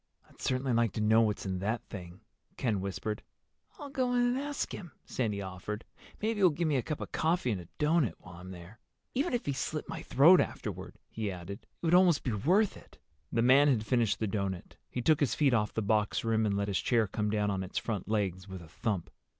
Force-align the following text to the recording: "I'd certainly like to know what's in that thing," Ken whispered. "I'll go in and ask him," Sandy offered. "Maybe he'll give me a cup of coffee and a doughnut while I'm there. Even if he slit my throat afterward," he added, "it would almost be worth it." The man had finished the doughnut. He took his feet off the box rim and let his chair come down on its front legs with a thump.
"I'd 0.27 0.41
certainly 0.41 0.73
like 0.73 0.93
to 0.93 0.99
know 0.99 1.21
what's 1.21 1.45
in 1.45 1.59
that 1.59 1.83
thing," 1.83 2.21
Ken 2.57 2.81
whispered. 2.81 3.21
"I'll 3.77 3.91
go 3.91 4.15
in 4.15 4.23
and 4.23 4.37
ask 4.39 4.73
him," 4.73 4.93
Sandy 5.05 5.43
offered. 5.43 5.85
"Maybe 6.19 6.39
he'll 6.39 6.49
give 6.49 6.67
me 6.67 6.75
a 6.77 6.81
cup 6.81 7.01
of 7.01 7.11
coffee 7.11 7.51
and 7.51 7.61
a 7.61 7.67
doughnut 7.77 8.15
while 8.17 8.37
I'm 8.37 8.49
there. 8.49 8.79
Even 9.13 9.35
if 9.35 9.45
he 9.45 9.53
slit 9.53 9.87
my 9.87 10.01
throat 10.01 10.39
afterward," 10.41 10.95
he 11.07 11.29
added, 11.29 11.59
"it 11.61 11.69
would 11.85 11.93
almost 11.93 12.23
be 12.23 12.31
worth 12.33 12.75
it." 12.77 12.97
The 13.31 13.43
man 13.43 13.67
had 13.67 13.85
finished 13.85 14.17
the 14.17 14.25
doughnut. 14.25 14.75
He 14.89 15.03
took 15.03 15.19
his 15.19 15.35
feet 15.35 15.53
off 15.53 15.71
the 15.71 15.83
box 15.83 16.23
rim 16.23 16.47
and 16.47 16.57
let 16.57 16.67
his 16.67 16.79
chair 16.81 17.05
come 17.05 17.29
down 17.29 17.51
on 17.51 17.61
its 17.61 17.77
front 17.77 18.07
legs 18.07 18.47
with 18.47 18.63
a 18.63 18.67
thump. 18.69 19.11